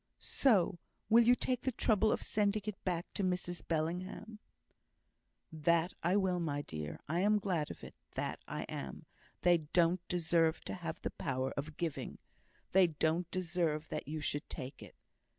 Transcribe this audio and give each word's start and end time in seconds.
"So, 0.39 0.79
will 1.09 1.23
you 1.25 1.35
take 1.35 1.61
the 1.61 1.71
trouble 1.71 2.11
of 2.11 2.23
sending 2.23 2.63
it 2.65 2.83
back 2.83 3.13
to 3.13 3.23
Mrs 3.23 3.61
Bellingham?" 3.67 4.39
"That 5.51 5.93
I 6.01 6.15
will, 6.15 6.39
my 6.39 6.63
dear. 6.63 6.99
I 7.07 7.19
am 7.19 7.37
glad 7.37 7.69
of 7.69 7.83
it, 7.83 7.93
that 8.13 8.39
I 8.47 8.63
am! 8.63 9.05
They 9.41 9.59
don't 9.59 10.01
deserve 10.07 10.61
to 10.61 10.73
have 10.73 10.99
the 11.03 11.11
power 11.11 11.51
of 11.55 11.77
giving: 11.77 12.17
they 12.71 12.87
don't 12.87 13.29
deserve 13.29 13.89
that 13.89 14.07
you 14.07 14.21
should 14.21 14.49
take 14.49 14.81
it." 14.81 14.95